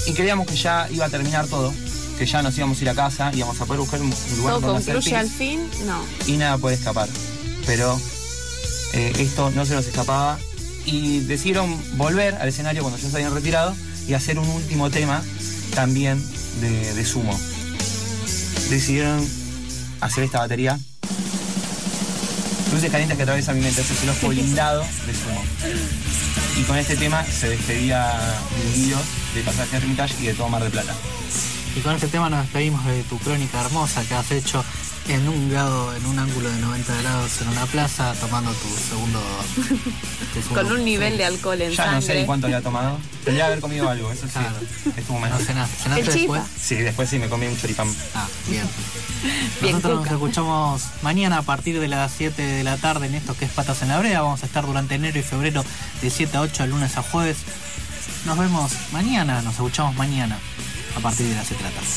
y 0.06 0.12
creíamos 0.14 0.46
que 0.46 0.56
ya 0.56 0.88
iba 0.90 1.04
a 1.04 1.10
terminar 1.10 1.46
todo, 1.46 1.72
que 2.18 2.26
ya 2.26 2.42
nos 2.42 2.56
íbamos 2.56 2.78
a 2.78 2.82
ir 2.82 2.90
a 2.90 2.94
casa, 2.94 3.30
íbamos 3.34 3.60
a 3.60 3.66
poder 3.66 3.80
buscar 3.80 4.00
un 4.00 4.10
lugar 4.38 4.54
¿Todo 4.54 4.68
donde 4.68 4.82
hacer 4.82 4.94
concluye 4.94 5.16
al 5.16 5.26
pis 5.26 5.36
fin? 5.36 5.60
No. 5.86 6.02
y 6.26 6.36
nada 6.38 6.56
puede 6.58 6.76
escapar. 6.76 7.08
Pero 7.66 8.00
eh, 8.94 9.12
esto 9.18 9.50
no 9.50 9.66
se 9.66 9.74
nos 9.74 9.86
escapaba 9.86 10.38
y 10.86 11.20
decidieron 11.20 11.76
volver 11.98 12.36
al 12.36 12.48
escenario 12.48 12.82
cuando 12.82 12.98
ya 12.98 13.10
se 13.10 13.16
habían 13.16 13.34
retirado 13.34 13.74
y 14.08 14.14
hacer 14.14 14.38
un 14.38 14.48
último 14.48 14.88
tema 14.90 15.22
también 15.74 16.22
de, 16.60 16.94
de 16.94 17.04
sumo. 17.04 17.38
Decidieron 18.70 19.22
hacer 20.00 20.24
esta 20.24 20.38
batería. 20.38 20.78
Luces 22.76 22.90
calientes 22.90 23.16
que 23.16 23.22
atraviesa 23.22 23.54
mi 23.54 23.62
mente, 23.62 23.80
ese 23.80 23.94
es 23.94 24.02
el 24.02 24.10
ojo 24.10 24.28
blindado 24.28 24.82
de 24.82 25.14
sumo. 25.14 25.42
Y 26.60 26.62
con 26.64 26.76
este 26.76 26.94
tema 26.94 27.24
se 27.24 27.48
despedía 27.48 28.12
Divididos 28.54 29.00
de 29.34 29.40
Pasaje 29.40 29.78
Hermitage 29.78 30.14
y 30.20 30.26
de 30.26 30.34
todo 30.34 30.50
Mar 30.50 30.62
de 30.62 30.68
Plata. 30.68 30.92
Y 31.74 31.80
con 31.80 31.94
este 31.94 32.08
tema 32.08 32.28
nos 32.28 32.42
despedimos 32.42 32.84
de 32.84 33.02
tu 33.04 33.18
crónica 33.18 33.62
hermosa 33.62 34.04
que 34.04 34.12
has 34.12 34.30
hecho 34.30 34.62
en 35.08 35.28
un 35.28 35.48
grado, 35.50 35.94
en 35.94 36.04
un 36.06 36.18
ángulo 36.18 36.50
de 36.50 36.58
90 36.60 36.94
grados 37.02 37.40
en 37.40 37.48
una 37.48 37.64
plaza, 37.66 38.12
tomando 38.20 38.50
tu 38.52 38.68
segundo. 38.68 39.20
tu 40.34 40.42
segundo- 40.42 40.62
Con 40.62 40.72
un 40.72 40.84
nivel 40.84 41.16
de 41.16 41.24
alcohol 41.24 41.60
en 41.62 41.70
Ya 41.72 41.86
no 41.92 42.00
sé 42.00 42.06
sangre. 42.08 42.20
ni 42.22 42.26
cuánto 42.26 42.46
había 42.48 42.60
tomado. 42.60 42.98
Tendría 43.24 43.44
que 43.44 43.52
haber 43.52 43.60
comido 43.60 43.88
algo, 43.90 44.10
eso 44.10 44.26
sí. 44.26 44.32
Claro. 44.32 44.56
Estuvo 44.96 45.20
No 45.20 45.28
mal. 45.28 45.40
cenaste, 45.44 45.76
¿cenaste 45.82 46.00
El 46.00 46.06
después? 46.06 46.42
chifa. 46.42 46.58
Sí, 46.60 46.74
después 46.76 47.08
sí 47.08 47.18
me 47.18 47.28
comí 47.28 47.46
un 47.46 47.56
choripán. 47.58 47.88
Ah, 48.14 48.26
bien. 48.48 48.64
Bien, 49.62 49.72
Nosotros 49.76 49.98
Cuca. 50.00 50.10
nos 50.10 50.20
escuchamos 50.22 50.82
mañana 51.02 51.38
a 51.38 51.42
partir 51.42 51.80
de 51.80 51.88
las 51.88 52.12
7 52.12 52.42
de 52.42 52.62
la 52.64 52.76
tarde 52.76 53.06
en 53.06 53.14
esto 53.14 53.36
que 53.36 53.44
es 53.46 53.50
Patas 53.50 53.82
en 53.82 53.88
la 53.88 53.98
Brea. 53.98 54.20
Vamos 54.20 54.42
a 54.42 54.46
estar 54.46 54.66
durante 54.66 54.94
enero 54.96 55.18
y 55.18 55.22
febrero 55.22 55.64
de 56.02 56.10
7 56.10 56.36
a 56.36 56.40
8, 56.42 56.64
de 56.64 56.68
lunes 56.68 56.96
a 56.96 57.02
jueves. 57.02 57.38
Nos 58.26 58.36
vemos 58.38 58.72
mañana, 58.92 59.40
nos 59.42 59.54
escuchamos 59.54 59.94
mañana 59.96 60.38
a 60.96 61.00
partir 61.00 61.26
de 61.26 61.34
las 61.34 61.46
7 61.46 61.62
de 61.64 61.70
la 61.70 61.74
tarde. 61.76 61.88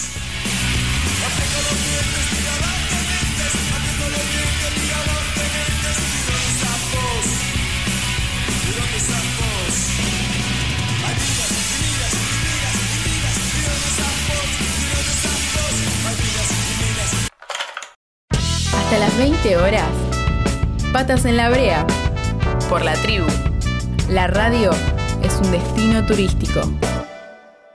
Hasta 18.89 19.05
las 19.05 19.17
20 19.19 19.57
horas. 19.57 19.91
Patas 20.91 21.25
en 21.25 21.37
la 21.37 21.51
brea. 21.51 21.85
Por 22.69 22.83
la 22.83 22.93
tribu. 22.93 23.27
La 24.09 24.25
radio 24.25 24.71
es 25.21 25.35
un 25.35 25.51
destino 25.51 26.03
turístico. 26.07 26.61